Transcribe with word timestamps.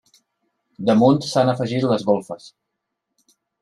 Damunt 0.87 1.21
s'han 1.33 1.53
afegit 1.55 1.87
les 1.93 2.09
golfes. 2.11 2.53